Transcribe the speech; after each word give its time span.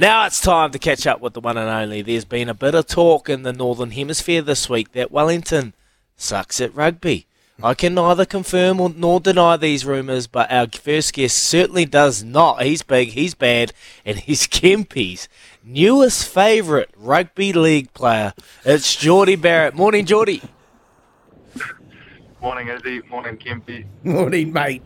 Now 0.00 0.26
it's 0.26 0.40
time 0.40 0.70
to 0.70 0.78
catch 0.78 1.08
up 1.08 1.20
with 1.20 1.32
the 1.32 1.40
one 1.40 1.58
and 1.58 1.68
only. 1.68 2.02
There's 2.02 2.24
been 2.24 2.48
a 2.48 2.54
bit 2.54 2.76
of 2.76 2.86
talk 2.86 3.28
in 3.28 3.42
the 3.42 3.52
Northern 3.52 3.90
Hemisphere 3.90 4.42
this 4.42 4.70
week 4.70 4.92
that 4.92 5.10
Wellington 5.10 5.74
sucks 6.16 6.60
at 6.60 6.72
rugby. 6.72 7.26
I 7.60 7.74
can 7.74 7.94
neither 7.94 8.24
confirm 8.24 8.80
or 8.80 8.90
nor 8.90 9.18
deny 9.18 9.56
these 9.56 9.84
rumours, 9.84 10.28
but 10.28 10.52
our 10.52 10.68
first 10.68 11.14
guest 11.14 11.36
certainly 11.36 11.84
does 11.84 12.22
not. 12.22 12.62
He's 12.62 12.82
big, 12.82 13.08
he's 13.08 13.34
bad, 13.34 13.72
and 14.04 14.20
he's 14.20 14.46
Kempy's 14.46 15.28
newest 15.64 16.28
favourite 16.28 16.90
rugby 16.96 17.52
league 17.52 17.92
player. 17.92 18.34
It's 18.64 18.94
Jordie 18.94 19.34
Barrett. 19.34 19.74
Morning, 19.74 20.06
Jordie. 20.06 20.42
Morning, 22.40 22.68
Izzy. 22.68 23.00
Morning, 23.10 23.36
Kempy. 23.36 23.84
Morning, 24.04 24.52
mate. 24.52 24.82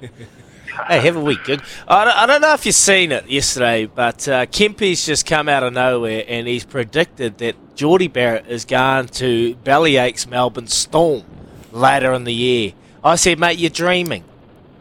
Hey, 0.88 1.00
have 1.00 1.16
a 1.16 1.20
week, 1.20 1.44
good. 1.44 1.62
I 1.86 2.04
don't, 2.04 2.16
I 2.16 2.26
don't 2.26 2.40
know 2.40 2.54
if 2.54 2.66
you've 2.66 2.74
seen 2.74 3.12
it 3.12 3.28
yesterday, 3.28 3.86
but 3.86 4.26
uh, 4.28 4.46
Kempy's 4.46 5.04
just 5.06 5.26
come 5.26 5.48
out 5.48 5.62
of 5.62 5.72
nowhere 5.72 6.24
and 6.26 6.46
he's 6.46 6.64
predicted 6.64 7.38
that 7.38 7.56
Jordie 7.76 8.08
Barrett 8.08 8.46
is 8.46 8.64
going 8.64 9.08
to 9.08 9.54
Bellamy's 9.56 10.26
Melbourne 10.26 10.66
Storm 10.66 11.24
later 11.72 12.12
in 12.12 12.24
the 12.24 12.34
year. 12.34 12.72
I 13.02 13.16
said, 13.16 13.38
mate, 13.38 13.58
you're 13.58 13.70
dreaming. 13.70 14.24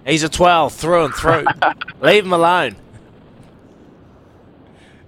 He's 0.06 0.24
a 0.24 0.30
12 0.30 0.74
through 0.74 1.06
and 1.06 1.14
through. 1.14 1.46
Leave 2.02 2.26
him 2.26 2.34
alone. 2.34 2.76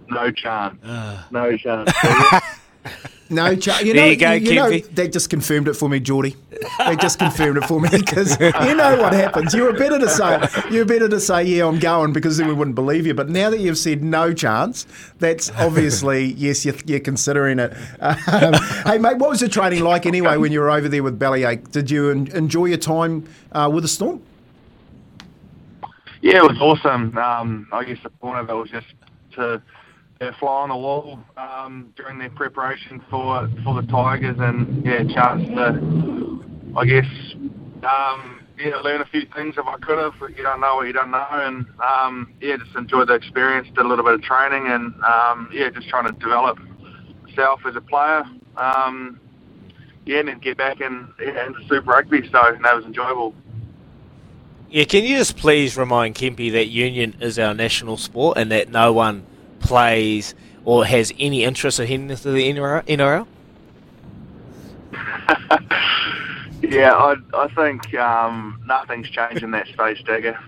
No 0.10 0.32
chance. 0.32 0.78
no 1.32 1.58
chance. 1.58 1.92
No, 3.30 3.56
cha- 3.56 3.80
you 3.80 3.94
There 3.94 4.04
know, 4.04 4.10
you 4.12 4.18
go, 4.18 4.32
you, 4.34 4.56
know, 4.56 4.78
they 4.94 5.08
just 5.08 5.32
confirmed 5.32 5.68
it 5.68 5.74
for 5.74 5.90
me, 5.90 6.00
Jordie. 6.00 6.36
They 6.86 6.96
just 6.96 7.18
confirmed 7.18 7.58
it 7.58 7.66
for 7.66 7.82
me 7.82 7.90
because 7.90 8.40
you 8.40 8.76
know 8.76 8.98
what 9.02 9.14
happens. 9.14 9.54
You 9.54 9.64
were 9.64 9.74
better 9.74 9.98
to 9.98 10.08
say 10.10 10.48
you 10.72 10.80
were 10.80 10.86
better 10.86 11.10
to 11.10 11.20
say 11.20 11.44
yeah, 11.44 11.66
I'm 11.66 11.80
going 11.80 12.14
because 12.14 12.38
then 12.38 12.48
we 12.48 12.54
wouldn't 12.54 12.76
believe 12.76 13.08
you. 13.08 13.14
But 13.16 13.30
now 13.30 13.50
that 13.50 13.60
you've 13.60 13.78
said 13.80 14.04
no 14.04 14.34
chance, 14.34 14.86
that's 15.20 15.50
obviously 15.52 16.26
yes, 16.38 16.66
you're, 16.66 16.76
you're 16.86 17.00
considering 17.00 17.60
it. 17.60 17.76
Um, 18.00 18.54
hey, 18.86 19.00
mate, 19.00 19.18
what 19.18 19.32
was 19.32 19.40
the 19.40 19.50
training 19.50 19.84
like 19.84 20.06
anyway 20.06 20.38
when 20.38 20.52
you 20.52 20.60
were 20.60 20.70
over 20.72 20.88
there 20.88 21.04
with 21.04 21.18
Bellamy? 21.18 21.58
Did 21.72 21.90
you 21.90 22.12
en- 22.12 22.28
enjoy 22.28 22.66
your 22.66 22.78
time 22.78 23.28
uh, 23.52 23.70
with 23.74 23.84
the 23.84 23.88
Storm? 23.90 24.22
yeah, 26.22 26.38
it 26.38 26.44
was 26.44 26.60
awesome. 26.60 27.18
Um, 27.18 27.68
I 27.72 27.84
guess 27.84 28.00
the 28.04 28.10
point 28.10 28.40
of 28.40 28.50
it 28.50 28.54
was 28.54 28.70
just 28.70 28.88
to 29.34 29.62
yeah, 30.26 30.40
fly 30.40 30.62
on 30.64 30.70
the 30.70 30.76
wall 30.76 31.20
um, 31.38 31.94
during 31.96 32.18
their 32.18 32.30
preparation 32.32 33.02
for 33.10 33.50
for 33.64 33.80
the 33.80 33.88
Tigers, 33.88 34.38
and 34.40 34.86
yeah, 34.86 35.04
chance 35.04 35.48
to, 35.50 36.44
I 36.76 36.86
guess, 36.86 37.06
um, 37.84 38.42
yeah, 38.58 38.76
learn 38.78 39.02
a 39.02 39.06
few 39.06 39.28
things 39.36 39.56
if 39.58 39.66
I 39.66 39.78
could 39.78 40.00
have. 40.00 40.14
You 40.36 40.44
don't 40.44 40.62
know 40.62 40.76
what 40.76 40.88
you 40.88 40.94
don't 40.94 41.12
know, 41.12 41.28
and 41.32 41.66
um, 41.80 42.34
yeah, 42.42 42.58
just 42.58 42.76
enjoyed 42.76 43.10
the 43.10 43.14
experience. 43.14 43.68
Did 43.68 43.86
a 43.86 43.88
little 43.88 44.04
bit 44.04 44.16
of 44.16 44.22
training, 44.24 44.68
and 44.68 44.94
um, 45.04 45.50
yeah, 45.54 45.70
just 45.70 45.88
trying 45.90 46.06
to 46.06 46.14
develop 46.14 46.58
myself 47.24 47.62
as 47.68 47.76
a 47.76 47.82
player. 47.82 48.24
Um, 48.58 49.20
yeah, 50.06 50.20
and 50.20 50.28
then 50.28 50.40
get 50.40 50.58
back 50.58 50.82
in, 50.82 51.08
yeah, 51.20 51.48
into 51.48 51.60
Super 51.68 51.92
Rugby. 51.92 52.30
So 52.32 52.58
that 52.64 52.76
was 52.76 52.86
enjoyable. 52.86 53.34
Yeah, 54.70 54.84
can 54.86 55.04
you 55.04 55.18
just 55.18 55.38
please 55.38 55.78
remind 55.78 56.16
Kempy 56.16 56.52
that 56.52 56.68
Union 56.68 57.16
is 57.20 57.40
our 57.40 57.54
national 57.54 57.98
sport 57.98 58.38
and 58.38 58.52
that 58.52 58.70
no 58.70 58.92
one 58.92 59.26
plays 59.66 60.36
or 60.64 60.86
has 60.86 61.14
any 61.20 61.44
interest 61.44 61.80
in 61.80 61.88
heading 61.88 62.10
into 62.10 62.32
the 62.32 62.52
NRL? 62.52 63.28
Yeah, 66.70 66.94
I, 66.94 67.16
I 67.34 67.48
think 67.50 67.94
um, 67.96 68.60
nothing's 68.66 69.10
changed 69.10 69.44
in 69.44 69.52
that 69.52 69.68
space, 69.68 70.02
Digger. 70.04 70.40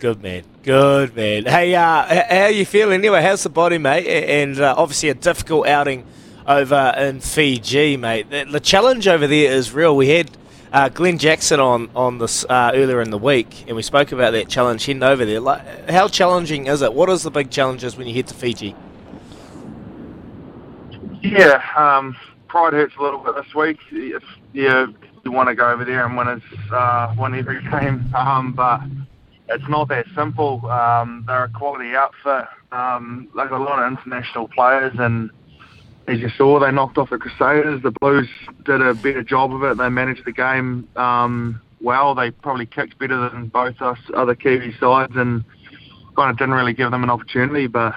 Good 0.00 0.22
man, 0.22 0.44
good 0.62 1.14
man. 1.16 1.46
Hey, 1.46 1.74
uh, 1.74 2.24
how 2.28 2.46
you 2.46 2.64
feeling 2.64 2.94
anyway? 2.94 3.22
How's 3.22 3.42
the 3.42 3.50
body, 3.50 3.78
mate? 3.78 4.06
And 4.06 4.60
uh, 4.60 4.74
obviously 4.76 5.08
a 5.08 5.14
difficult 5.14 5.66
outing 5.66 6.04
over 6.46 6.94
in 6.96 7.20
Fiji, 7.20 7.96
mate. 7.96 8.30
The, 8.30 8.44
the 8.44 8.60
challenge 8.60 9.08
over 9.08 9.26
there 9.26 9.52
is 9.52 9.72
real. 9.72 9.96
We 9.96 10.08
had 10.08 10.30
uh, 10.72 10.88
Glen 10.88 11.18
Jackson 11.18 11.60
on 11.60 11.90
on 11.94 12.18
this 12.18 12.44
uh, 12.44 12.72
earlier 12.74 13.00
in 13.00 13.10
the 13.10 13.18
week, 13.18 13.64
and 13.66 13.76
we 13.76 13.82
spoke 13.82 14.12
about 14.12 14.32
that 14.32 14.48
challenge 14.48 14.84
heading 14.86 15.02
over 15.02 15.24
there. 15.24 15.40
Like, 15.40 15.88
how 15.90 16.08
challenging 16.08 16.66
is 16.66 16.82
it? 16.82 16.92
What 16.92 17.08
is 17.10 17.22
the 17.22 17.30
big 17.30 17.50
challenges 17.50 17.96
when 17.96 18.06
you 18.06 18.14
head 18.14 18.26
to 18.28 18.34
Fiji? 18.34 18.74
Yeah, 21.22 21.62
um, 21.76 22.16
pride 22.48 22.72
hurts 22.72 22.94
a 22.98 23.02
little 23.02 23.18
bit 23.18 23.34
this 23.34 23.54
week. 23.54 23.78
If 23.90 24.22
you, 24.52 24.94
you 25.24 25.32
want 25.32 25.48
to 25.48 25.54
go 25.54 25.70
over 25.70 25.84
there 25.84 26.06
and 26.06 26.16
win, 26.16 26.28
his, 26.28 26.72
uh, 26.72 27.14
win 27.18 27.34
every 27.34 27.62
game, 27.70 28.12
um, 28.14 28.52
but 28.52 28.80
it's 29.48 29.68
not 29.68 29.88
that 29.88 30.06
simple. 30.14 30.64
Um, 30.66 31.24
they're 31.26 31.44
a 31.44 31.48
quality 31.48 31.94
outfit. 31.94 32.46
Um, 32.72 33.28
they've 33.36 33.48
got 33.48 33.60
a 33.60 33.64
lot 33.64 33.82
of 33.82 33.92
international 33.92 34.48
players, 34.48 34.94
and 34.98 35.30
as 36.08 36.20
you 36.20 36.30
saw, 36.30 36.58
they 36.58 36.72
knocked 36.72 36.96
off 36.96 37.10
the 37.10 37.18
Crusaders. 37.18 37.82
The 37.82 37.90
Blues 38.00 38.28
did 38.64 38.80
a 38.80 38.94
better 38.94 39.22
job 39.22 39.52
of 39.52 39.62
it. 39.62 39.76
They 39.76 39.90
managed 39.90 40.24
the 40.24 40.32
game 40.32 40.88
um, 40.96 41.60
well. 41.80 42.14
They 42.14 42.30
probably 42.30 42.66
kicked 42.66 42.98
better 42.98 43.28
than 43.28 43.48
both 43.48 43.80
us 43.82 43.98
other 44.16 44.34
Kiwi 44.34 44.74
sides, 44.80 45.12
and 45.16 45.44
kind 46.16 46.30
of 46.30 46.38
didn't 46.38 46.54
really 46.54 46.72
give 46.72 46.90
them 46.90 47.04
an 47.04 47.10
opportunity. 47.10 47.66
But 47.66 47.94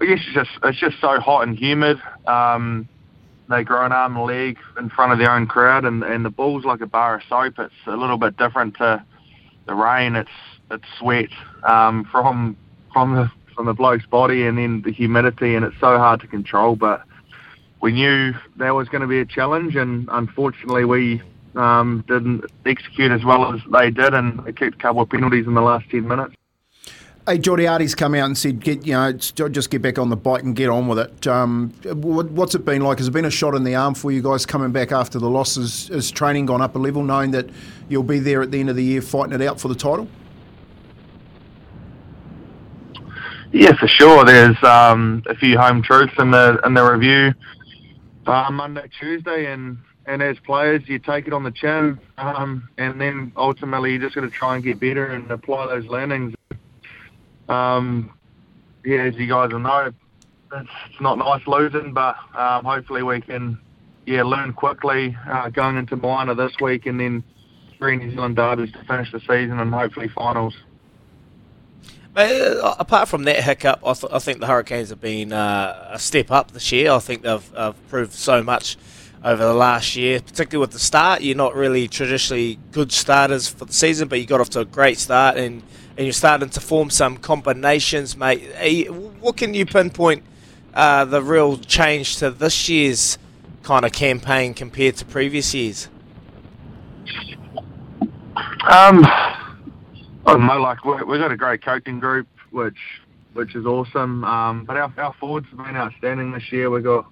I 0.00 0.06
guess 0.06 0.20
it's 0.24 0.34
just 0.34 0.50
it's 0.62 0.78
just 0.78 1.00
so 1.00 1.18
hot 1.18 1.46
and 1.46 1.58
humid. 1.58 2.00
Um, 2.26 2.88
they 3.48 3.64
grow 3.64 3.84
an 3.84 3.90
arm 3.90 4.16
and 4.16 4.26
leg 4.26 4.58
in 4.78 4.88
front 4.88 5.12
of 5.12 5.18
their 5.18 5.32
own 5.32 5.48
crowd, 5.48 5.84
and 5.84 6.04
and 6.04 6.24
the 6.24 6.30
ball's 6.30 6.64
like 6.64 6.80
a 6.80 6.86
bar 6.86 7.16
of 7.16 7.22
soap. 7.28 7.58
It's 7.58 7.74
a 7.86 7.96
little 7.96 8.16
bit 8.16 8.36
different 8.36 8.76
to 8.76 9.04
the 9.66 9.74
rain. 9.74 10.14
It's 10.14 10.30
it's 10.70 10.84
sweat 11.00 11.30
um, 11.64 12.04
from 12.12 12.56
from 12.92 13.16
the 13.16 13.28
from 13.56 13.66
the 13.66 13.74
bloke's 13.74 14.06
body, 14.06 14.46
and 14.46 14.56
then 14.56 14.82
the 14.82 14.92
humidity, 14.92 15.56
and 15.56 15.64
it's 15.64 15.78
so 15.80 15.98
hard 15.98 16.20
to 16.20 16.28
control. 16.28 16.76
But 16.76 17.02
we 17.80 17.92
knew 17.92 18.34
that 18.56 18.74
was 18.74 18.88
going 18.88 19.02
to 19.02 19.06
be 19.06 19.20
a 19.20 19.26
challenge, 19.26 19.76
and 19.76 20.08
unfortunately 20.12 20.84
we 20.84 21.22
um, 21.54 22.04
didn't 22.06 22.44
execute 22.66 23.10
as 23.10 23.24
well 23.24 23.54
as 23.54 23.60
they 23.72 23.90
did, 23.90 24.14
and 24.14 24.44
they 24.44 24.52
kicked 24.52 24.74
a 24.74 24.78
couple 24.78 25.02
of 25.02 25.10
penalties 25.10 25.46
in 25.46 25.54
the 25.54 25.62
last 25.62 25.88
ten 25.90 26.06
minutes. 26.06 26.34
Hey, 27.26 27.38
Jordie 27.38 27.68
Artie's 27.68 27.94
come 27.94 28.14
out 28.14 28.26
and 28.26 28.36
said, 28.36 28.60
"Get 28.60 28.86
you 28.86 28.94
know, 28.94 29.12
just 29.12 29.70
get 29.70 29.82
back 29.82 29.98
on 29.98 30.10
the 30.10 30.16
bike 30.16 30.42
and 30.42 30.54
get 30.54 30.68
on 30.68 30.88
with 30.88 30.98
it." 30.98 31.26
Um, 31.26 31.72
what's 31.84 32.54
it 32.54 32.64
been 32.64 32.82
like? 32.82 32.98
Has 32.98 33.08
it 33.08 33.12
been 33.12 33.24
a 33.24 33.30
shot 33.30 33.54
in 33.54 33.64
the 33.64 33.74
arm 33.74 33.94
for 33.94 34.10
you 34.10 34.22
guys 34.22 34.46
coming 34.46 34.72
back 34.72 34.92
after 34.92 35.18
the 35.18 35.30
losses? 35.30 35.88
Has 35.88 36.10
training 36.10 36.46
gone 36.46 36.60
up 36.60 36.76
a 36.76 36.78
level, 36.78 37.02
knowing 37.02 37.30
that 37.32 37.48
you'll 37.88 38.02
be 38.02 38.18
there 38.18 38.42
at 38.42 38.50
the 38.50 38.60
end 38.60 38.70
of 38.70 38.76
the 38.76 38.84
year 38.84 39.02
fighting 39.02 39.34
it 39.34 39.42
out 39.42 39.60
for 39.60 39.68
the 39.68 39.74
title? 39.74 40.08
Yeah, 43.52 43.74
for 43.74 43.88
sure. 43.88 44.24
There's 44.24 44.62
um, 44.62 45.22
a 45.26 45.34
few 45.34 45.58
home 45.58 45.82
truths 45.82 46.14
in 46.18 46.30
the 46.30 46.60
in 46.64 46.74
the 46.74 46.82
review 46.82 47.34
uh, 48.26 48.50
Monday, 48.50 48.88
Tuesday, 48.98 49.52
and 49.52 49.78
and 50.06 50.22
as 50.22 50.36
players, 50.40 50.82
you 50.86 50.98
take 50.98 51.26
it 51.26 51.32
on 51.32 51.44
the 51.44 51.50
chin, 51.50 51.98
um, 52.18 52.68
and 52.78 53.00
then 53.00 53.32
ultimately 53.36 53.92
you're 53.92 54.00
just 54.00 54.14
going 54.14 54.28
to 54.28 54.34
try 54.34 54.54
and 54.54 54.64
get 54.64 54.80
better 54.80 55.06
and 55.06 55.30
apply 55.30 55.66
those 55.66 55.86
learnings. 55.86 56.34
Um, 57.48 58.12
yeah, 58.84 59.02
as 59.02 59.14
you 59.16 59.28
guys 59.28 59.52
will 59.52 59.60
know, 59.60 59.92
it's, 60.52 60.68
it's 60.90 61.00
not 61.00 61.18
nice 61.18 61.46
losing, 61.46 61.92
but 61.92 62.16
um, 62.34 62.64
hopefully 62.64 63.02
we 63.02 63.20
can 63.20 63.60
yeah 64.06 64.22
learn 64.22 64.52
quickly 64.52 65.16
uh, 65.28 65.50
going 65.50 65.76
into 65.76 65.96
Moana 65.96 66.34
this 66.34 66.52
week, 66.60 66.86
and 66.86 66.98
then 66.98 67.22
three 67.78 67.96
New 67.96 68.10
Zealand 68.10 68.36
derbies 68.36 68.72
to 68.72 68.84
finish 68.84 69.12
the 69.12 69.20
season, 69.20 69.60
and 69.60 69.72
hopefully 69.72 70.08
finals. 70.14 70.54
Uh, 72.16 72.74
apart 72.78 73.08
from 73.08 73.22
that 73.24 73.42
hiccup, 73.44 73.80
I, 73.86 73.92
th- 73.94 74.12
I 74.12 74.18
think 74.18 74.40
the 74.40 74.46
Hurricanes 74.46 74.88
have 74.90 75.00
been 75.00 75.32
uh, 75.32 75.90
a 75.92 75.98
step 75.98 76.30
up 76.30 76.50
this 76.50 76.72
year. 76.72 76.90
I 76.90 76.98
think 76.98 77.22
they've 77.22 77.54
uh, 77.54 77.72
proved 77.88 78.12
so 78.12 78.42
much 78.42 78.76
over 79.22 79.44
the 79.44 79.54
last 79.54 79.94
year, 79.96 80.18
particularly 80.20 80.60
with 80.60 80.72
the 80.72 80.78
start. 80.80 81.20
You're 81.22 81.36
not 81.36 81.54
really 81.54 81.86
traditionally 81.86 82.58
good 82.72 82.90
starters 82.90 83.48
for 83.48 83.64
the 83.64 83.72
season, 83.72 84.08
but 84.08 84.18
you 84.18 84.26
got 84.26 84.40
off 84.40 84.50
to 84.50 84.60
a 84.60 84.64
great 84.64 84.98
start 84.98 85.36
and, 85.36 85.62
and 85.96 86.06
you're 86.06 86.12
starting 86.12 86.48
to 86.50 86.60
form 86.60 86.90
some 86.90 87.16
combinations, 87.16 88.16
mate. 88.16 88.42
You- 88.64 88.92
What 89.20 89.36
can 89.36 89.54
you 89.54 89.64
pinpoint 89.64 90.24
uh, 90.74 91.04
the 91.04 91.22
real 91.22 91.58
change 91.58 92.16
to 92.16 92.30
this 92.32 92.68
year's 92.68 93.18
kind 93.62 93.84
of 93.84 93.92
campaign 93.92 94.52
compared 94.54 94.96
to 94.96 95.04
previous 95.04 95.54
years? 95.54 95.88
Um, 98.68 99.04
I 100.26 100.32
don't 100.32 100.46
know. 100.46 100.60
Like 100.60 100.84
we 100.84 100.94
we've 101.04 101.20
got 101.20 101.32
a 101.32 101.36
great 101.36 101.64
coaching 101.64 102.00
group, 102.00 102.28
which 102.50 102.78
which 103.32 103.54
is 103.54 103.66
awesome. 103.66 104.24
Um, 104.24 104.64
but 104.64 104.76
our 104.76 104.92
our 104.98 105.14
forwards 105.18 105.46
have 105.50 105.58
been 105.58 105.76
outstanding 105.76 106.32
this 106.32 106.52
year. 106.52 106.70
We 106.70 106.82
got 106.82 107.06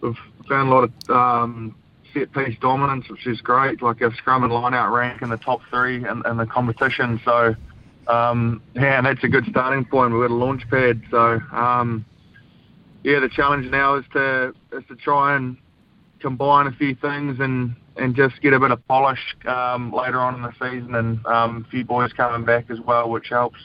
we've 0.00 0.16
found 0.48 0.68
a 0.68 0.74
lot 0.74 0.84
of 0.84 1.10
um, 1.10 1.74
set 2.14 2.32
piece 2.32 2.56
dominance, 2.60 3.08
which 3.08 3.26
is 3.26 3.40
great. 3.40 3.82
Like 3.82 4.00
our 4.02 4.14
scrum 4.14 4.44
and 4.44 4.52
line 4.52 4.74
out 4.74 4.92
rank 4.92 5.22
in 5.22 5.30
the 5.30 5.36
top 5.36 5.60
three 5.70 5.96
in, 5.96 6.22
in 6.26 6.36
the 6.36 6.46
competition. 6.46 7.20
So 7.24 7.54
um, 8.06 8.62
yeah, 8.74 8.98
and 8.98 9.06
that's 9.06 9.22
a 9.24 9.28
good 9.28 9.44
starting 9.50 9.84
point. 9.84 10.12
We've 10.12 10.22
got 10.22 10.30
a 10.30 10.34
launch 10.34 10.62
pad. 10.70 11.02
So 11.10 11.40
um, 11.52 12.04
yeah, 13.02 13.20
the 13.20 13.28
challenge 13.28 13.70
now 13.70 13.96
is 13.96 14.04
to 14.12 14.54
is 14.72 14.84
to 14.88 14.96
try 14.96 15.36
and 15.36 15.56
combine 16.20 16.66
a 16.66 16.72
few 16.72 16.94
things 16.94 17.38
and 17.40 17.74
and 17.98 18.14
just 18.14 18.40
get 18.40 18.52
a 18.52 18.60
bit 18.60 18.70
of 18.70 18.86
polish 18.86 19.36
um, 19.46 19.92
later 19.92 20.20
on 20.20 20.36
in 20.36 20.42
the 20.42 20.52
season, 20.52 20.94
and 20.94 21.26
um, 21.26 21.64
a 21.66 21.70
few 21.70 21.84
boys 21.84 22.12
coming 22.12 22.44
back 22.44 22.70
as 22.70 22.80
well, 22.80 23.10
which 23.10 23.28
helps. 23.28 23.60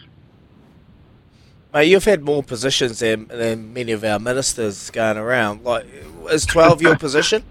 Mate, 1.73 1.85
you've 1.85 2.05
had 2.05 2.23
more 2.23 2.43
positions 2.43 2.99
than, 2.99 3.27
than 3.27 3.73
many 3.73 3.91
of 3.93 4.03
our 4.03 4.19
ministers 4.19 4.89
going 4.91 5.17
around. 5.17 5.63
Like, 5.63 5.85
is 6.29 6.45
12 6.45 6.81
your 6.81 6.97
position? 6.99 7.43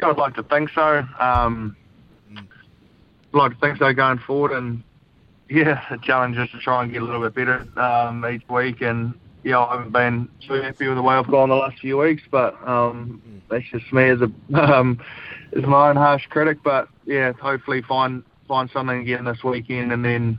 Yeah, 0.00 0.08
I'd 0.08 0.16
like 0.16 0.34
to 0.36 0.42
think 0.42 0.70
so. 0.70 1.06
Um, 1.18 1.76
I'd 2.36 2.44
like 3.32 3.52
to 3.52 3.58
think 3.58 3.78
so 3.78 3.92
going 3.92 4.18
forward, 4.18 4.52
and 4.52 4.82
yeah, 5.48 5.84
the 5.90 5.98
challenge 5.98 6.38
is 6.38 6.50
to 6.50 6.58
try 6.58 6.82
and 6.82 6.92
get 6.92 7.02
a 7.02 7.04
little 7.04 7.20
bit 7.20 7.34
better 7.34 7.66
um, 7.78 8.24
each 8.26 8.48
week. 8.48 8.80
And 8.80 9.14
yeah, 9.44 9.60
I 9.60 9.76
haven't 9.76 9.92
been 9.92 10.28
too 10.40 10.54
happy 10.54 10.88
with 10.88 10.96
the 10.96 11.02
way 11.02 11.14
I've 11.14 11.26
gone 11.26 11.50
the 11.50 11.54
last 11.54 11.78
few 11.78 11.98
weeks, 11.98 12.22
but 12.30 12.56
um, 12.66 13.42
that's 13.50 13.64
just 13.70 13.92
me 13.92 14.04
as 14.04 14.20
a 14.22 14.32
um, 14.54 14.98
as 15.54 15.64
my 15.64 15.90
own 15.90 15.96
harsh 15.96 16.26
critic. 16.28 16.58
But 16.64 16.88
yeah, 17.04 17.32
hopefully 17.32 17.82
find 17.82 18.24
find 18.48 18.70
something 18.70 19.00
again 19.00 19.24
this 19.24 19.44
weekend, 19.44 19.92
and 19.92 20.02
then 20.04 20.38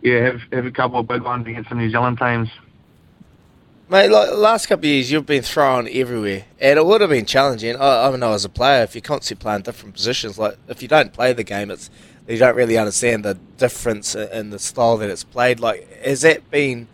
yeah, 0.00 0.24
have 0.24 0.40
have 0.50 0.64
a 0.64 0.70
couple 0.70 0.98
of 0.98 1.06
big 1.06 1.22
ones 1.22 1.46
against 1.46 1.68
some 1.68 1.78
New 1.78 1.90
Zealand 1.90 2.18
teams. 2.18 2.48
Mate, 3.90 4.08
like 4.08 4.30
last 4.32 4.66
couple 4.66 4.86
of 4.86 4.90
years, 4.90 5.10
you've 5.10 5.26
been 5.26 5.42
thrown 5.42 5.86
everywhere, 5.92 6.46
and 6.58 6.78
it 6.78 6.86
would 6.86 7.02
have 7.02 7.10
been 7.10 7.26
challenging. 7.26 7.76
I, 7.76 8.08
I 8.08 8.16
know 8.16 8.32
as 8.32 8.46
a 8.46 8.48
player, 8.48 8.82
if 8.84 8.94
you're 8.94 9.02
constantly 9.02 9.42
playing 9.42 9.62
different 9.62 9.94
positions, 9.94 10.38
like 10.38 10.56
if 10.68 10.80
you 10.80 10.88
don't 10.88 11.12
play 11.12 11.34
the 11.34 11.44
game, 11.44 11.70
it's 11.70 11.90
you 12.26 12.38
don't 12.38 12.56
really 12.56 12.78
understand 12.78 13.26
the 13.26 13.34
difference 13.58 14.14
in 14.14 14.48
the 14.48 14.58
style 14.58 14.96
that 14.96 15.10
it's 15.10 15.24
played. 15.24 15.60
Like, 15.60 16.02
has 16.02 16.22
that 16.22 16.50
been 16.50 16.88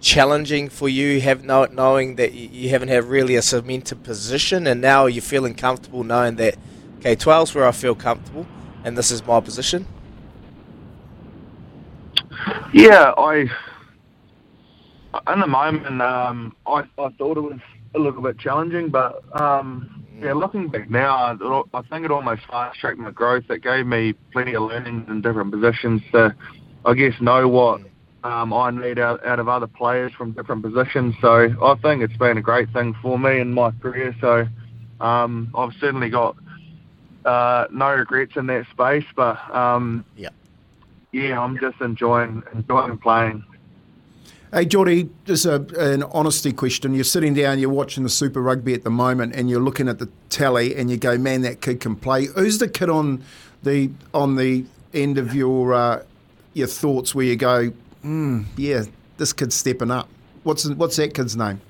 challenging 0.00 0.68
for 0.68 0.88
you, 0.88 1.20
have 1.20 1.44
know, 1.44 1.64
knowing 1.66 2.16
that 2.16 2.32
you 2.32 2.70
haven't 2.70 2.88
had 2.88 3.04
really 3.04 3.34
a 3.34 3.42
cemented 3.42 4.04
position, 4.04 4.66
and 4.66 4.80
now 4.80 5.06
you're 5.06 5.22
feeling 5.22 5.54
comfortable 5.54 6.04
knowing 6.04 6.36
that 6.36 6.56
okay, 6.98 7.16
12's 7.16 7.54
where 7.54 7.66
I 7.66 7.72
feel 7.72 7.94
comfortable, 7.94 8.46
and 8.84 8.96
this 8.96 9.10
is 9.10 9.24
my 9.26 9.40
position. 9.40 9.86
Yeah, 12.72 13.12
I 13.16 13.50
in 15.32 15.40
the 15.40 15.46
moment, 15.46 16.00
um, 16.02 16.54
I, 16.66 16.80
I 16.98 17.08
thought 17.10 17.36
it 17.36 17.40
was 17.40 17.58
a 17.94 17.98
little 17.98 18.22
bit 18.22 18.38
challenging, 18.38 18.88
but 18.88 19.22
um, 19.40 20.04
yeah, 20.20 20.32
looking 20.32 20.68
back 20.68 20.90
now, 20.90 21.38
I 21.74 21.82
think 21.82 22.04
it 22.04 22.10
almost 22.10 22.42
fast 22.46 22.78
tracked 22.78 22.98
my 22.98 23.10
growth. 23.10 23.44
It 23.50 23.62
gave 23.62 23.86
me 23.86 24.14
plenty 24.32 24.54
of 24.54 24.62
learning 24.62 25.06
in 25.08 25.22
different 25.22 25.50
positions 25.50 26.02
to, 26.12 26.34
I 26.84 26.94
guess, 26.94 27.14
know 27.20 27.48
what 27.48 27.82
um, 28.24 28.52
I 28.52 28.70
need 28.70 28.98
out, 28.98 29.24
out 29.24 29.38
of 29.38 29.48
other 29.48 29.66
players 29.66 30.12
from 30.12 30.32
different 30.32 30.62
positions. 30.62 31.14
So 31.20 31.54
I 31.62 31.74
think 31.76 32.02
it's 32.02 32.16
been 32.16 32.38
a 32.38 32.42
great 32.42 32.70
thing 32.72 32.94
for 33.00 33.18
me 33.18 33.38
in 33.40 33.52
my 33.54 33.70
career. 33.82 34.14
So 34.20 34.46
um, 35.00 35.50
I've 35.54 35.72
certainly 35.74 36.10
got 36.10 36.36
uh, 37.24 37.66
no 37.70 37.94
regrets 37.94 38.36
in 38.36 38.46
that 38.46 38.66
space, 38.70 39.04
but 39.14 39.38
um, 39.54 40.04
yeah, 40.16 40.30
yeah, 41.12 41.40
I'm 41.40 41.58
just 41.58 41.80
enjoying 41.80 42.42
enjoying 42.54 42.98
playing. 42.98 43.44
Hey, 44.52 44.64
Jordie, 44.64 45.10
just 45.26 45.44
a, 45.44 45.56
an 45.78 46.02
honesty 46.04 46.52
question. 46.52 46.94
You're 46.94 47.04
sitting 47.04 47.34
down, 47.34 47.58
you're 47.58 47.68
watching 47.68 48.02
the 48.02 48.08
Super 48.08 48.40
Rugby 48.40 48.72
at 48.72 48.82
the 48.82 48.90
moment, 48.90 49.34
and 49.34 49.50
you're 49.50 49.60
looking 49.60 49.88
at 49.88 49.98
the 49.98 50.08
tally, 50.30 50.74
and 50.74 50.90
you 50.90 50.96
go, 50.96 51.18
"Man, 51.18 51.42
that 51.42 51.60
kid 51.60 51.80
can 51.80 51.96
play." 51.96 52.26
Who's 52.26 52.58
the 52.58 52.68
kid 52.68 52.88
on 52.88 53.22
the 53.62 53.90
on 54.14 54.36
the 54.36 54.64
end 54.94 55.18
of 55.18 55.34
your 55.34 55.74
uh, 55.74 56.02
your 56.54 56.66
thoughts 56.66 57.14
where 57.14 57.26
you 57.26 57.36
go, 57.36 57.72
mm, 58.04 58.44
"Yeah, 58.56 58.84
this 59.16 59.32
kid's 59.32 59.54
stepping 59.54 59.90
up." 59.90 60.08
What's 60.42 60.66
what's 60.68 60.96
that 60.96 61.14
kid's 61.14 61.36
name? 61.36 61.60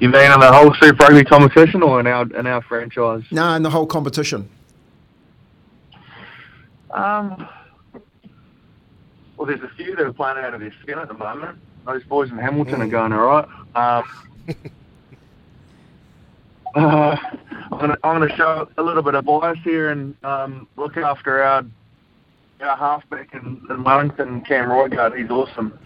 You 0.00 0.08
mean 0.08 0.30
in 0.30 0.40
the 0.40 0.52
whole 0.52 0.72
Super 0.74 1.06
Rugby 1.06 1.24
competition, 1.24 1.82
or 1.82 2.00
in 2.00 2.06
our 2.06 2.22
in 2.36 2.46
our 2.46 2.62
franchise? 2.62 3.22
No, 3.30 3.54
in 3.54 3.62
the 3.62 3.70
whole 3.70 3.86
competition. 3.86 4.48
Um 6.90 7.48
well, 9.38 9.46
there's 9.46 9.62
a 9.62 9.68
few 9.76 9.94
that 9.94 10.04
are 10.04 10.12
playing 10.12 10.38
out 10.38 10.52
of 10.52 10.60
their 10.60 10.74
skin 10.82 10.98
at 10.98 11.06
the 11.06 11.14
moment. 11.14 11.58
Those 11.86 12.02
boys 12.04 12.30
in 12.30 12.38
Hamilton 12.38 12.80
mm. 12.80 12.86
are 12.86 12.88
going 12.88 13.12
all 13.12 13.26
right. 13.26 13.48
Um, 13.76 14.04
uh, 16.74 17.16
I'm 17.72 17.96
going 18.02 18.28
to 18.28 18.36
show 18.36 18.68
a 18.76 18.82
little 18.82 19.02
bit 19.02 19.14
of 19.14 19.24
bias 19.24 19.58
here 19.62 19.90
and 19.90 20.16
um, 20.24 20.66
look 20.76 20.96
after 20.96 21.40
our 21.40 21.64
our 22.62 22.76
halfback 22.76 23.32
in, 23.34 23.62
in 23.70 23.84
Wellington, 23.84 24.40
Cam 24.42 24.68
Roigard. 24.68 25.16
He's 25.16 25.30
awesome. 25.30 25.78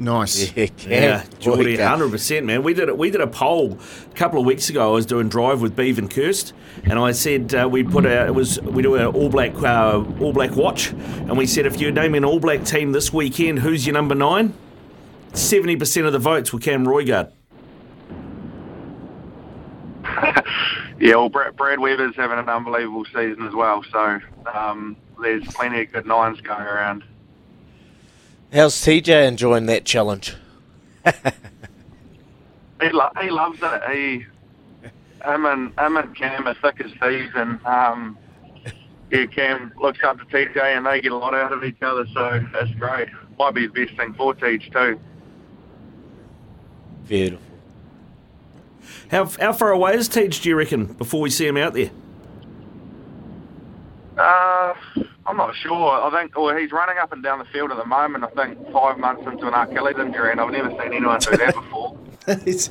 Nice. 0.00 0.56
Yeah, 0.56 0.66
yeah 0.86 1.24
Jordie, 1.40 1.76
hundred 1.76 2.10
percent, 2.10 2.46
man. 2.46 2.62
We 2.62 2.72
did 2.72 2.88
it. 2.88 2.96
We 2.96 3.10
did 3.10 3.20
a 3.20 3.26
poll 3.26 3.78
a 4.10 4.14
couple 4.14 4.40
of 4.40 4.46
weeks 4.46 4.70
ago. 4.70 4.88
I 4.88 4.94
was 4.94 5.04
doing 5.04 5.28
drive 5.28 5.60
with 5.60 5.76
Beav 5.76 5.98
and 5.98 6.10
Kirst, 6.10 6.54
and 6.84 6.98
I 6.98 7.12
said 7.12 7.54
uh, 7.54 7.68
we 7.70 7.84
put 7.84 8.06
a 8.06 8.26
it 8.26 8.34
was 8.34 8.58
we 8.62 8.82
do 8.82 8.94
an 8.94 9.06
All 9.08 9.28
Black 9.28 9.54
uh, 9.62 10.02
All 10.18 10.32
Black 10.32 10.56
watch, 10.56 10.88
and 10.88 11.36
we 11.36 11.46
said 11.46 11.66
if 11.66 11.78
you're 11.78 11.92
naming 11.92 12.18
an 12.18 12.24
All 12.24 12.40
Black 12.40 12.64
team 12.64 12.92
this 12.92 13.12
weekend, 13.12 13.58
who's 13.58 13.86
your 13.86 13.92
number 13.92 14.14
nine? 14.14 14.54
Seventy 15.34 15.76
percent 15.76 16.06
of 16.06 16.14
the 16.14 16.18
votes 16.18 16.50
were 16.50 16.60
Cam 16.60 16.86
Roigard. 16.86 17.30
Yeah, 21.00 21.16
well, 21.16 21.30
Brad, 21.30 21.56
Brad 21.56 21.80
Weber's 21.80 22.14
having 22.14 22.38
an 22.38 22.48
unbelievable 22.48 23.06
season 23.06 23.46
as 23.46 23.54
well. 23.54 23.82
So 23.90 24.20
um, 24.52 24.96
there's 25.20 25.46
plenty 25.48 25.80
of 25.80 25.92
good 25.92 26.06
nines 26.06 26.40
going 26.42 26.60
around. 26.60 27.04
How's 28.52 28.74
TJ 28.76 29.26
enjoying 29.26 29.66
that 29.66 29.86
challenge? 29.86 30.36
he, 31.04 32.90
lo- 32.90 33.12
he 33.20 33.30
loves 33.30 33.58
it. 33.62 33.82
He, 33.90 34.26
him 35.24 35.46
and, 35.46 35.78
him 35.78 35.96
and 35.96 36.14
Cam 36.14 36.46
are 36.46 36.54
thick 36.54 36.82
as 36.84 36.92
thieves, 37.00 37.32
and 37.34 37.64
um, 37.64 38.18
yeah, 39.10 39.24
Cam 39.26 39.72
looks 39.80 40.00
up 40.04 40.18
to 40.18 40.24
TJ, 40.26 40.58
and 40.58 40.84
they 40.84 41.00
get 41.00 41.12
a 41.12 41.16
lot 41.16 41.34
out 41.34 41.52
of 41.52 41.64
each 41.64 41.80
other, 41.80 42.06
so 42.12 42.44
that's 42.52 42.72
great. 42.72 43.08
Might 43.38 43.54
be 43.54 43.66
the 43.66 43.72
best 43.72 43.96
thing 43.96 44.12
for 44.14 44.34
Teach 44.34 44.70
too. 44.70 45.00
Beautiful. 47.08 47.49
How 49.10 49.26
how 49.26 49.52
far 49.52 49.70
away 49.70 49.94
is 49.94 50.08
Teach? 50.08 50.40
Do 50.40 50.48
you 50.48 50.56
reckon 50.56 50.86
before 50.86 51.20
we 51.20 51.30
see 51.30 51.46
him 51.46 51.56
out 51.56 51.74
there? 51.74 51.90
Uh, 54.16 54.74
I'm 55.26 55.36
not 55.36 55.54
sure. 55.56 55.90
I 55.90 56.10
think 56.10 56.36
well, 56.36 56.56
he's 56.56 56.72
running 56.72 56.98
up 56.98 57.12
and 57.12 57.22
down 57.22 57.38
the 57.38 57.44
field 57.46 57.70
at 57.70 57.76
the 57.76 57.86
moment. 57.86 58.24
I 58.24 58.28
think 58.28 58.72
five 58.72 58.98
months 58.98 59.22
into 59.26 59.46
an 59.46 59.54
Achilles 59.54 59.96
injury, 59.98 60.32
and 60.32 60.40
I've 60.40 60.50
never 60.50 60.70
seen 60.70 60.92
anyone 60.92 61.18
do 61.20 61.36
that 61.36 61.54
before. 61.54 61.96
he's, 62.44 62.70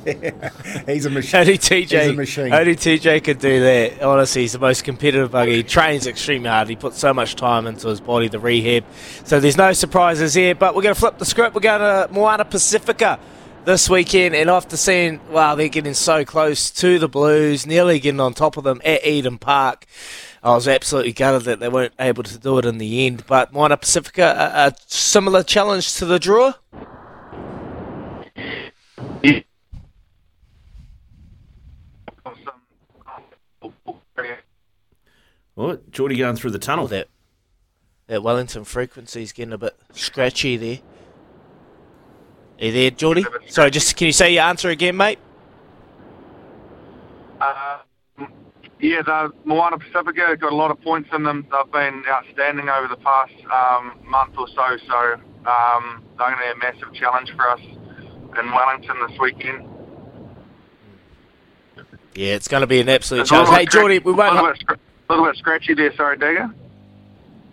he's 0.86 1.06
a 1.06 1.10
machine. 1.10 1.40
Only 1.40 1.58
TJ, 1.58 2.14
machine. 2.14 2.52
only 2.52 2.76
TJ 2.76 3.24
could 3.24 3.38
do 3.38 3.60
that. 3.60 4.02
Honestly, 4.02 4.42
he's 4.42 4.52
the 4.52 4.58
most 4.58 4.84
competitive 4.84 5.32
buggy. 5.32 5.56
He 5.56 5.62
trains 5.62 6.06
extremely 6.06 6.48
hard. 6.48 6.68
He 6.68 6.76
puts 6.76 6.98
so 6.98 7.12
much 7.12 7.34
time 7.34 7.66
into 7.66 7.88
his 7.88 8.00
body, 8.00 8.28
the 8.28 8.38
rehab. 8.38 8.84
So 9.24 9.40
there's 9.40 9.56
no 9.56 9.72
surprises 9.72 10.34
here. 10.34 10.54
But 10.54 10.74
we're 10.74 10.82
going 10.82 10.94
to 10.94 11.00
flip 11.00 11.18
the 11.18 11.24
script. 11.24 11.54
We're 11.54 11.62
going 11.62 11.80
to 11.80 12.12
Moana 12.12 12.44
Pacifica 12.44 13.18
this 13.64 13.88
weekend, 13.90 14.34
and 14.34 14.48
after 14.50 14.76
seeing, 14.76 15.20
wow, 15.30 15.54
they're 15.54 15.68
getting 15.68 15.94
so 15.94 16.24
close 16.24 16.70
to 16.70 16.98
the 16.98 17.08
Blues, 17.08 17.66
nearly 17.66 17.98
getting 17.98 18.20
on 18.20 18.34
top 18.34 18.56
of 18.56 18.64
them 18.64 18.80
at 18.84 19.04
Eden 19.04 19.38
Park. 19.38 19.86
I 20.42 20.54
was 20.54 20.66
absolutely 20.66 21.12
gutted 21.12 21.42
that 21.42 21.60
they 21.60 21.68
weren't 21.68 21.92
able 22.00 22.22
to 22.22 22.38
do 22.38 22.58
it 22.58 22.64
in 22.64 22.78
the 22.78 23.06
end. 23.06 23.24
But 23.26 23.52
Moana 23.52 23.76
Pacifica, 23.76 24.52
a, 24.54 24.68
a 24.68 24.74
similar 24.86 25.42
challenge 25.42 25.94
to 25.96 26.06
the 26.06 26.18
Drua? 26.18 26.56
Yeah. 29.22 29.40
What? 35.54 35.90
Jordie 35.90 36.16
going 36.16 36.36
through 36.36 36.52
the 36.52 36.58
tunnel. 36.58 36.86
That, 36.86 37.08
that 38.06 38.22
Wellington 38.22 38.64
frequency 38.64 39.22
is 39.22 39.32
getting 39.32 39.52
a 39.52 39.58
bit 39.58 39.76
scratchy 39.92 40.56
there. 40.56 40.78
Are 42.60 42.66
you 42.66 42.72
there, 42.72 42.90
Jordie? 42.90 43.24
Sorry, 43.48 43.70
just 43.70 43.96
can 43.96 44.06
you 44.06 44.12
say 44.12 44.34
your 44.34 44.42
answer 44.42 44.68
again, 44.68 44.96
mate? 44.96 45.18
Uh, 47.40 47.78
yeah, 48.80 49.00
the 49.00 49.32
Moana 49.44 49.78
Pacifica 49.78 50.36
got 50.36 50.52
a 50.52 50.54
lot 50.54 50.70
of 50.70 50.80
points 50.82 51.08
in 51.14 51.22
them. 51.22 51.46
They've 51.50 51.72
been 51.72 52.02
outstanding 52.06 52.68
over 52.68 52.88
the 52.88 52.96
past 52.96 53.32
um, 53.50 53.98
month 54.04 54.34
or 54.36 54.46
so. 54.48 54.76
So 54.86 55.14
um, 55.50 56.02
they're 56.18 56.28
going 56.28 56.36
to 56.36 56.38
be 56.38 56.50
a 56.50 56.56
massive 56.56 56.92
challenge 56.92 57.32
for 57.34 57.48
us 57.48 57.60
in 57.60 58.52
Wellington 58.52 58.96
this 59.08 59.18
weekend. 59.18 59.66
Yeah, 62.14 62.34
it's 62.34 62.48
going 62.48 62.60
to 62.60 62.66
be 62.66 62.80
an 62.80 62.90
absolute 62.90 63.26
challenge. 63.26 63.56
Hey, 63.56 63.64
Jordie, 63.64 64.00
we 64.00 64.12
won't. 64.12 64.38
A 64.38 64.42
little, 64.42 64.52
bit, 64.68 64.78
a 65.08 65.12
little 65.12 65.24
bit 65.24 65.36
scratchy 65.36 65.72
there, 65.72 65.94
sorry, 65.96 66.18
Digger. 66.18 66.50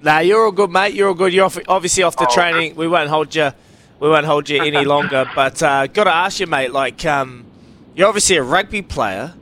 Nah, 0.02 0.20
you're 0.20 0.44
all 0.44 0.52
good, 0.52 0.70
mate. 0.70 0.94
You're 0.94 1.08
all 1.08 1.14
good. 1.14 1.34
You're 1.34 1.46
off, 1.46 1.58
obviously 1.70 2.04
off 2.04 2.18
the 2.18 2.28
oh, 2.30 2.34
training. 2.34 2.72
Okay. 2.72 2.80
We 2.80 2.88
won't 2.90 3.10
hold 3.10 3.34
you. 3.34 3.52
We 4.00 4.10
won't 4.10 4.25
hold 4.25 4.50
you 4.50 4.62
any 4.62 4.86
longer. 4.86 5.30
But 5.36 5.62
uh, 5.63 5.88
got 5.88 6.06
to 6.06 6.13
ask 6.13 6.39
you, 6.39 6.48
mate. 6.48 6.72
Like, 6.72 7.04
um, 7.06 7.46
you're 7.96 8.08
obviously 8.08 8.38
a 8.38 8.44
rugby 8.44 8.82
player. 8.82 9.34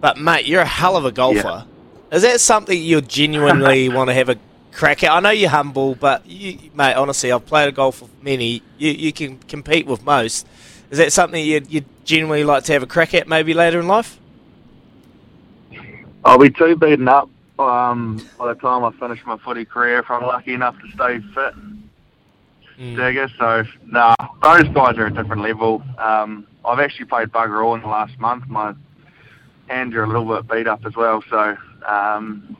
But 0.00 0.18
mate, 0.18 0.46
you're 0.46 0.62
a 0.62 0.66
hell 0.66 0.96
of 0.96 1.04
a 1.04 1.12
golfer. 1.12 1.66
Yeah. 2.10 2.16
Is 2.16 2.22
that 2.22 2.40
something 2.40 2.80
you 2.80 3.00
genuinely 3.00 3.88
want 3.96 4.10
to 4.10 4.14
have 4.14 4.28
a 4.28 4.36
crack 4.72 5.02
at? 5.02 5.10
I 5.10 5.20
know 5.20 5.30
you're 5.30 5.50
humble, 5.50 5.94
but 5.94 6.26
you, 6.26 6.58
mate, 6.74 6.94
honestly, 6.94 7.32
I've 7.32 7.46
played 7.46 7.68
a 7.68 7.72
golf 7.72 8.02
with 8.02 8.10
many. 8.22 8.62
You 8.78 8.90
you 8.90 9.12
can 9.12 9.38
compete 9.38 9.86
with 9.86 10.04
most. 10.04 10.46
Is 10.90 10.98
that 10.98 11.12
something 11.12 11.44
you'd, 11.44 11.70
you'd 11.72 11.86
genuinely 12.04 12.44
like 12.44 12.64
to 12.64 12.72
have 12.74 12.82
a 12.82 12.86
crack 12.86 13.14
at 13.14 13.26
maybe 13.26 13.54
later 13.54 13.80
in 13.80 13.88
life? 13.88 14.18
I'll 16.24 16.38
be 16.38 16.50
too 16.50 16.76
beaten 16.76 17.08
up 17.08 17.28
um, 17.58 18.26
by 18.38 18.48
the 18.48 18.60
time 18.60 18.84
I 18.84 18.92
finish 18.92 19.24
my 19.26 19.36
footy 19.38 19.64
career, 19.64 19.98
if 19.98 20.10
I'm 20.10 20.22
lucky 20.22 20.54
enough 20.54 20.76
to 20.80 20.90
stay 20.92 21.20
fit, 21.34 21.54
Mm. 22.78 22.96
Digger. 22.96 23.28
So, 23.38 23.64
nah, 23.86 24.14
those 24.42 24.68
guys 24.74 24.98
are 24.98 25.06
a 25.06 25.12
different 25.12 25.42
level. 25.42 25.82
Um, 25.98 26.46
I've 26.64 26.80
actually 26.80 27.06
played 27.06 27.28
bugger 27.28 27.64
all 27.64 27.74
in 27.74 27.82
the 27.82 27.88
last 27.88 28.18
month. 28.18 28.46
My 28.48 28.74
hands 29.68 29.94
are 29.94 30.02
a 30.02 30.06
little 30.06 30.24
bit 30.24 30.50
beat 30.50 30.66
up 30.66 30.84
as 30.84 30.96
well. 30.96 31.22
So, 31.30 31.56
um, 31.86 32.56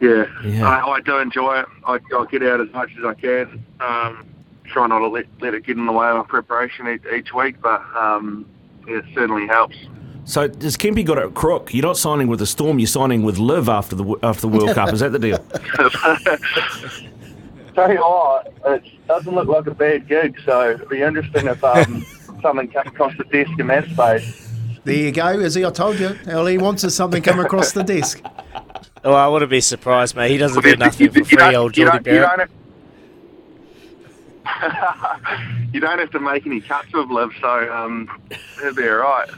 yeah, 0.00 0.26
Yeah. 0.44 0.68
I, 0.68 0.86
I 0.86 1.00
do 1.00 1.18
enjoy 1.18 1.60
it. 1.60 1.66
I, 1.84 1.94
I 1.94 2.26
get 2.30 2.42
out 2.42 2.60
as 2.60 2.72
much 2.72 2.90
as 2.98 3.04
I 3.04 3.14
can. 3.14 3.64
Um, 3.80 4.26
try 4.64 4.86
not 4.86 4.98
to 5.00 5.08
let, 5.08 5.26
let 5.40 5.54
it 5.54 5.64
get 5.64 5.76
in 5.76 5.86
the 5.86 5.92
way 5.92 6.08
of 6.08 6.16
my 6.16 6.22
preparation 6.24 6.88
each, 6.88 7.02
each 7.14 7.32
week, 7.32 7.60
but 7.60 7.82
um, 7.94 8.46
it 8.86 9.04
certainly 9.14 9.46
helps. 9.46 9.76
So 10.24 10.48
does 10.48 10.76
Kempy 10.76 11.04
got 11.04 11.18
it 11.18 11.34
crook? 11.34 11.72
You're 11.72 11.84
not 11.84 11.96
signing 11.96 12.26
with 12.26 12.40
the 12.40 12.46
Storm. 12.46 12.80
You're 12.80 12.88
signing 12.88 13.22
with 13.22 13.38
Liv 13.38 13.68
after 13.68 13.94
the 13.94 14.16
after 14.24 14.40
the 14.42 14.48
World 14.48 14.74
Cup. 14.74 14.92
Is 14.92 14.98
that 14.98 15.12
the 15.12 15.20
deal? 15.20 15.38
Tell 17.76 17.92
you 17.92 17.98
what, 18.00 18.52
it 18.66 19.06
doesn't 19.06 19.34
look 19.34 19.48
like 19.48 19.66
a 19.66 19.74
bad 19.74 20.08
gig, 20.08 20.40
so 20.46 20.70
it'd 20.70 20.88
be 20.88 21.02
interesting 21.02 21.46
if 21.46 21.62
um, 21.62 22.06
something 22.42 22.68
came 22.68 22.86
across 22.86 23.12
the 23.18 23.24
desk 23.24 23.50
in 23.58 23.66
that 23.66 23.84
space. 23.90 24.48
There 24.84 24.94
you 24.94 25.12
go, 25.12 25.38
Izzy. 25.40 25.62
I 25.64 25.70
told 25.70 25.98
you. 26.00 26.16
All 26.32 26.46
he 26.46 26.56
wants 26.56 26.84
is 26.84 26.94
something 26.94 27.22
come 27.22 27.38
across 27.38 27.72
the 27.72 27.82
desk. 27.84 28.22
Oh, 29.04 29.12
I 29.12 29.28
wouldn't 29.28 29.50
be 29.50 29.60
surprised, 29.60 30.16
mate. 30.16 30.30
He 30.30 30.38
doesn't 30.38 30.62
do 30.62 30.74
nothing 30.76 31.10
for 31.10 31.22
free, 31.24 31.36
don't- 31.36 31.54
old 31.54 31.76
you 31.76 31.84
Jordie 31.84 32.10
you 32.10 32.16
Barrett. 32.20 32.38
don't 32.38 32.48
have- 34.46 35.68
you 35.74 35.80
don't 35.80 35.98
have 35.98 36.10
to 36.12 36.20
make 36.20 36.46
any 36.46 36.60
cuts 36.62 36.90
with 36.94 37.10
Liv, 37.10 37.30
so 37.42 37.72
um, 37.74 38.08
it'll 38.58 38.74
be 38.74 38.88
all 38.88 38.96
right. 38.96 39.28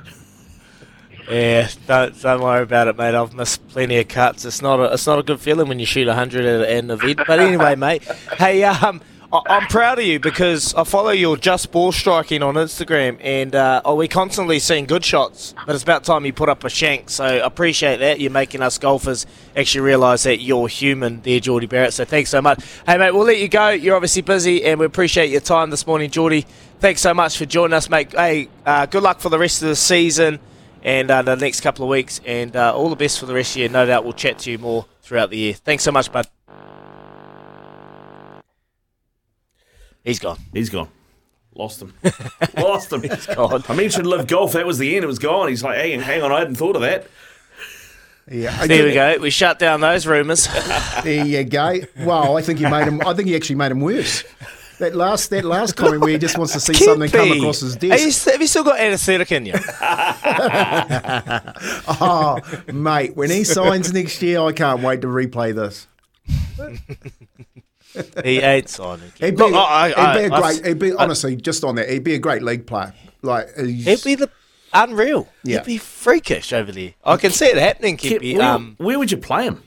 Yeah, 1.31 1.69
don't 1.87 2.21
don't 2.23 2.41
worry 2.41 2.63
about 2.63 2.89
it, 2.89 2.97
mate. 2.97 3.15
I've 3.15 3.35
missed 3.35 3.67
plenty 3.69 3.99
of 3.99 4.09
cuts. 4.09 4.47
It's 4.47 4.63
not 4.63 4.81
a 4.81 4.95
it's 4.95 5.07
not 5.07 5.19
a 5.19 5.23
good 5.23 5.41
feeling 5.41 5.69
when 5.69 5.79
you 5.79 5.85
shoot 5.85 6.09
hundred 6.09 6.47
at 6.47 6.71
an 6.71 6.91
event. 6.91 7.21
But 7.27 7.39
anyway, 7.39 7.75
mate. 7.77 8.03
Hey, 8.39 8.65
um, 8.65 9.03
I, 9.31 9.43
I'm 9.47 9.67
proud 9.67 9.99
of 9.99 10.07
you 10.07 10.19
because 10.21 10.73
I 10.73 10.85
follow 10.85 11.11
your 11.11 11.37
just 11.37 11.71
ball 11.71 11.93
striking 11.93 12.43
on 12.43 12.55
Instagram, 12.55 13.19
and 13.21 13.55
uh, 13.55 13.83
oh, 13.85 13.97
we 13.97 14.09
constantly 14.09 14.59
seeing 14.59 14.87
good 14.87 15.05
shots. 15.05 15.55
But 15.67 15.75
it's 15.75 15.83
about 15.85 16.05
time 16.05 16.25
you 16.25 16.33
put 16.33 16.49
up 16.49 16.65
a 16.65 16.71
shank. 16.71 17.11
So 17.11 17.25
I 17.25 17.33
appreciate 17.47 17.99
that. 17.99 18.21
You're 18.21 18.31
making 18.31 18.63
us 18.63 18.79
golfers 18.79 19.27
actually 19.55 19.83
realise 19.83 20.23
that 20.23 20.41
you're 20.41 20.67
human, 20.67 21.21
there, 21.21 21.41
Jordie 21.41 21.67
Barrett. 21.67 21.93
So 21.93 22.07
thanks 22.07 22.31
so 22.31 22.41
much. 22.41 22.65
Hey, 22.87 22.97
mate, 22.97 23.11
we'll 23.11 23.27
let 23.27 23.39
you 23.39 23.49
go. 23.49 23.69
You're 23.69 23.97
obviously 23.97 24.23
busy, 24.23 24.65
and 24.65 24.81
we 24.81 24.87
appreciate 24.87 25.29
your 25.29 25.43
time 25.43 25.69
this 25.69 25.87
morning, 25.87 26.09
Jordie. 26.09 26.47
Thanks 26.81 27.03
so 27.03 27.13
much 27.13 27.37
for 27.37 27.45
joining 27.45 27.75
us, 27.75 27.91
mate. 27.91 28.13
Hey, 28.13 28.49
uh, 28.65 28.87
good 28.87 29.03
luck 29.03 29.21
for 29.21 29.29
the 29.29 29.39
rest 29.39 29.61
of 29.61 29.69
the 29.69 29.77
season 29.77 30.39
and 30.83 31.11
uh, 31.11 31.23
the 31.23 31.37
next 31.37 31.61
couple 31.61 31.85
of 31.85 31.91
weeks. 31.91 32.21
And 32.27 32.55
uh, 32.57 32.75
all 32.75 32.89
the 32.91 32.97
best 32.97 33.19
for 33.19 33.27
the 33.27 33.35
rest 33.35 33.51
of 33.51 33.55
the 33.55 33.61
year. 33.61 33.69
No 33.69 33.87
doubt 33.87 34.05
we'll 34.05 34.13
chat 34.13 34.39
to 34.41 34.51
you 34.51 34.59
more 34.59 34.87
throughout 35.03 35.31
the 35.31 35.39
year. 35.39 35.55
Thanks 35.55 35.83
so 35.85 35.93
much, 35.93 36.11
bud. 36.13 36.27
He's 40.05 40.19
gone. 40.19 40.39
He's 40.53 40.71
gone. 40.71 40.89
Lost 41.55 41.83
him. 41.83 41.93
Lost 42.57 42.93
him. 42.93 43.03
He's 43.03 43.27
gone. 43.27 43.65
I 43.69 43.75
mentioned 43.75 44.07
Liv 44.07 44.27
Golf. 44.27 44.53
That 44.53 44.67
was 44.67 44.79
the 44.79 44.95
end. 44.95 45.05
It 45.05 45.09
was 45.09 45.19
gone. 45.19 45.49
He's 45.49 45.63
like, 45.63 45.77
hang, 45.77 46.01
hang 46.01 46.23
on. 46.23 46.31
I 46.33 46.39
hadn't 46.39 46.55
thought 46.55 46.77
of 46.77 46.83
that. 46.83 47.07
Yeah, 48.31 48.67
There 48.67 48.85
we 48.85 48.93
go. 48.93 49.17
We 49.21 49.31
shut 49.31 49.59
down 49.59 49.81
those 49.81 50.07
rumours. 50.07 50.47
There 51.03 51.25
you 51.25 51.45
go. 51.45 51.81
Well, 52.01 52.37
I 52.37 52.43
think 52.43 52.61
you 52.61 52.69
made 52.69 52.87
him. 52.87 53.01
I 53.07 53.15
think 53.15 53.27
he 53.29 53.35
actually 53.35 53.57
made 53.57 53.73
him 53.73 53.81
worse. 53.81 54.23
That 54.79 54.95
last 54.95 55.31
that 55.31 55.45
last 55.45 55.75
comment 55.77 56.01
where 56.03 56.11
he 56.11 56.19
just 56.19 56.39
wants 56.39 56.53
to 56.53 56.61
see 56.61 56.73
something 56.75 57.11
come 57.11 57.33
across 57.33 57.61
his 57.61 57.77
Are 57.77 57.87
you, 57.87 57.91
desk. 57.91 58.29
have 58.31 58.41
you 58.41 58.47
still 58.47 58.63
got 58.65 58.79
anaesthetic 58.79 59.33
in 59.33 59.47
you? 59.47 59.55
Oh, 62.01 62.39
mate, 62.73 63.17
when 63.17 63.31
he 63.31 63.45
signs 63.45 63.93
next 63.93 64.23
year, 64.23 64.41
I 64.41 64.53
can't 64.53 64.83
wait 64.83 65.01
to 65.03 65.09
replay 65.09 65.55
this. 65.55 65.87
he 68.25 68.39
ain't 68.39 68.69
signing. 68.69 69.11
He'd 69.19 69.37
be, 69.37 69.43
Look, 69.43 69.55
I- 69.55 69.93
I- 69.97 70.13
he'd 70.23 70.29
be 70.29 70.33
a 70.33 70.37
I- 70.37 70.41
great. 70.41 70.67
He'd 70.67 70.79
be 70.79 70.93
honestly 70.93 71.37
just 71.37 71.65
on 71.65 71.75
that. 71.77 71.89
He'd 71.89 72.05
be 72.05 72.15
a 72.15 72.19
great 72.19 72.43
league 72.43 72.67
player. 72.67 72.93
Like 73.23 73.49
He'd 73.57 74.05
be 74.05 74.15
the 74.15 74.31
unreal. 74.73 75.29
Yeah. 75.43 75.59
He'd 75.59 75.67
be 75.67 75.79
freakish 75.79 76.53
over 76.53 76.71
there. 76.71 76.95
I 77.05 77.17
can 77.17 77.31
see 77.31 77.47
it 77.47 77.57
happening, 77.57 77.97
Kip, 77.97 78.21
Kippy. 78.23 78.37
where, 78.37 78.47
Um, 78.53 78.75
where 78.79 78.99
would 78.99 79.11
you 79.11 79.17
play 79.19 79.45
him? 79.45 79.63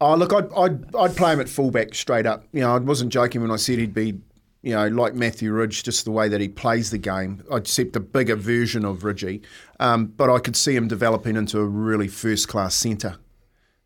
Oh, 0.00 0.14
look, 0.16 0.32
I'd, 0.32 0.50
I'd, 0.56 0.96
I'd 0.96 1.14
play 1.16 1.34
him 1.34 1.40
at 1.40 1.48
fullback 1.48 1.94
straight 1.94 2.24
up. 2.26 2.44
You 2.52 2.62
know, 2.62 2.74
I 2.74 2.78
wasn't 2.78 3.12
joking 3.12 3.42
when 3.42 3.50
I 3.50 3.56
said 3.56 3.78
he'd 3.78 3.92
be, 3.94 4.14
you 4.62 4.74
know, 4.74 4.88
like 4.88 5.14
Matthew 5.14 5.52
Ridge, 5.52 5.82
just 5.82 6.04
the 6.04 6.10
way 6.10 6.28
that 6.28 6.40
he 6.40 6.48
plays 6.48 6.90
the 6.90 6.98
game, 6.98 7.42
except 7.50 7.96
a 7.96 8.00
bigger 8.00 8.36
version 8.36 8.84
of 8.84 8.98
Ridgey. 9.00 9.42
Um, 9.78 10.06
but 10.06 10.28
I 10.30 10.38
could 10.38 10.56
see 10.56 10.76
him 10.76 10.88
developing 10.88 11.36
into 11.36 11.58
a 11.58 11.64
really 11.64 12.08
first 12.08 12.48
class 12.48 12.74
centre, 12.74 13.16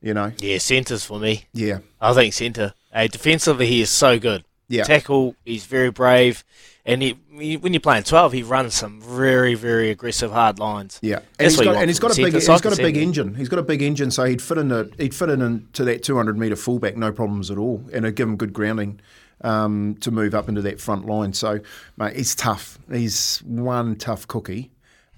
you 0.00 0.14
know? 0.14 0.32
yeah, 0.38 0.58
centres 0.58 1.04
for 1.04 1.18
me. 1.20 1.46
Yeah. 1.52 1.78
I 2.00 2.12
think 2.12 2.34
centre. 2.34 2.74
Hey, 2.92 3.08
defensively, 3.08 3.66
he 3.66 3.82
is 3.82 3.90
so 3.90 4.18
good. 4.18 4.44
Yeah. 4.68 4.84
Tackle, 4.84 5.36
he's 5.44 5.64
very 5.66 5.90
brave. 5.90 6.42
And 6.86 7.00
he, 7.02 7.18
he- 7.38 7.56
when 7.56 7.72
you're 7.72 7.80
playing 7.80 8.02
12, 8.02 8.32
he 8.32 8.42
runs 8.42 8.74
some 8.74 9.00
very, 9.00 9.54
very 9.54 9.90
aggressive 9.90 10.32
hard 10.32 10.58
lines. 10.58 10.98
Yeah, 11.02 11.16
and 11.16 11.24
That's 11.38 11.54
he's 11.54 11.64
got 11.64 11.76
and 11.76 11.88
he's 11.88 11.98
got 11.98 12.18
a 12.18 12.22
big 12.22 12.34
he's 12.34 12.46
got 12.46 12.78
a 12.78 12.82
big 12.82 12.96
engine. 12.96 13.34
He's 13.34 13.48
got 13.48 13.58
a 13.58 13.62
big 13.62 13.80
engine, 13.82 14.10
so 14.10 14.24
he'd 14.24 14.42
fit 14.42 14.58
in 14.58 14.70
a, 14.72 14.86
he'd 14.98 15.14
fit 15.14 15.30
in 15.30 15.40
into 15.40 15.84
that 15.84 16.02
200 16.02 16.36
meter 16.36 16.56
fullback, 16.56 16.96
no 16.96 17.10
problems 17.12 17.50
at 17.50 17.56
all, 17.58 17.78
and 17.92 18.04
it'd 18.04 18.16
give 18.16 18.28
him 18.28 18.36
good 18.36 18.52
grounding 18.52 19.00
um, 19.40 19.96
to 20.00 20.10
move 20.10 20.34
up 20.34 20.48
into 20.48 20.62
that 20.62 20.80
front 20.80 21.06
line. 21.06 21.32
So, 21.32 21.60
mate, 21.96 22.16
he's 22.16 22.34
tough. 22.34 22.78
He's 22.90 23.38
one 23.40 23.96
tough 23.96 24.26
cookie 24.28 24.70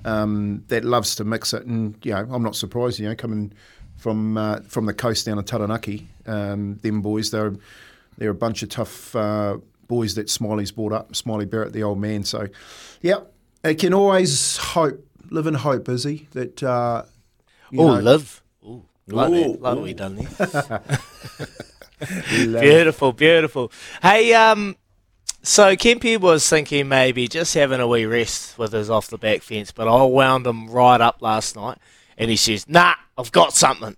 um, 0.04 0.64
that 0.68 0.84
loves 0.84 1.14
to 1.16 1.24
mix 1.24 1.52
it, 1.52 1.64
and 1.66 1.96
you 2.04 2.12
know, 2.12 2.26
I'm 2.30 2.42
not 2.42 2.56
surprised. 2.56 2.98
You 2.98 3.08
know, 3.08 3.14
coming 3.14 3.52
from 3.96 4.36
uh, 4.36 4.60
from 4.60 4.86
the 4.86 4.94
coast 4.94 5.26
down 5.26 5.36
to 5.36 5.42
Taranaki, 5.42 6.06
um, 6.26 6.76
them 6.82 7.02
boys, 7.02 7.30
they're 7.30 7.54
they're 8.18 8.30
a 8.30 8.34
bunch 8.34 8.62
of 8.62 8.68
tough 8.68 9.14
uh, 9.14 9.58
boys 9.88 10.14
that 10.14 10.28
Smiley's 10.30 10.70
brought 10.72 10.92
up. 10.92 11.14
Smiley 11.14 11.44
Barrett, 11.46 11.72
the 11.72 11.82
old 11.82 11.98
man. 11.98 12.24
So, 12.24 12.48
yeah, 13.02 13.20
it 13.62 13.74
can 13.76 13.92
always 13.94 14.56
hope, 14.56 15.04
live 15.30 15.46
in 15.46 15.54
hope, 15.54 15.88
is 15.88 16.04
he? 16.04 16.26
That 16.32 16.62
uh, 16.62 17.04
you 17.70 17.80
Oh, 17.80 17.94
live. 17.98 18.42
Ooh, 18.64 18.84
like 19.08 19.30
Ooh, 19.30 19.34
that. 19.34 19.60
Like 19.60 19.72
ooh. 19.74 19.76
what 19.76 19.82
we 19.82 19.94
done 19.94 20.16
there. 20.16 20.82
beautiful, 22.28 23.12
beautiful. 23.12 23.72
Hey, 24.02 24.34
um, 24.34 24.76
so 25.42 25.76
Kempy 25.76 26.18
was 26.20 26.48
thinking 26.48 26.88
maybe 26.88 27.28
just 27.28 27.54
having 27.54 27.80
a 27.80 27.86
wee 27.86 28.04
rest 28.04 28.58
with 28.58 28.72
his 28.72 28.90
off 28.90 29.08
the 29.08 29.18
back 29.18 29.42
fence, 29.42 29.70
but 29.70 29.88
I 29.88 30.02
wound 30.04 30.46
him 30.46 30.68
right 30.68 31.00
up 31.00 31.22
last 31.22 31.56
night, 31.56 31.78
and 32.18 32.30
he 32.30 32.36
says, 32.36 32.68
"Nah, 32.68 32.94
I've 33.16 33.32
got 33.32 33.52
something." 33.52 33.96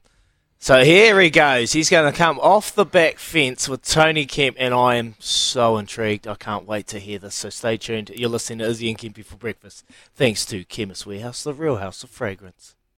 So 0.61 0.83
here 0.83 1.21
he 1.21 1.31
goes. 1.31 1.73
He's 1.73 1.89
going 1.89 2.11
to 2.11 2.17
come 2.17 2.41
off 2.41 2.75
the 2.75 2.85
back 2.85 3.19
fence 3.19 3.69
with 3.69 3.83
Tony 3.83 4.27
Kemp, 4.27 4.57
and 4.59 4.75
I 4.75 4.97
am 4.97 5.15
so 5.21 5.79
intrigued. 5.79 6.27
I 6.27 6.35
can't 6.35 6.67
wait 6.67 6.89
to 6.89 6.99
hear 6.99 7.21
this. 7.21 7.37
So 7.37 7.49
stay 7.49 7.77
tuned. 7.77 8.11
You're 8.11 8.29
listening 8.29 8.59
to 8.59 8.67
Izzy 8.67 8.91
and 8.91 8.99
Kempy 8.99 9.25
for 9.25 9.37
breakfast. 9.37 9.85
Thanks 10.15 10.45
to 10.47 10.65
Chemist 10.65 11.07
Warehouse, 11.07 11.45
the 11.45 11.55
real 11.55 11.77
house 11.77 12.03
of 12.03 12.11
fragrance. 12.11 12.75